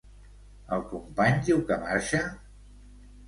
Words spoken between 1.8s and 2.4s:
marxa?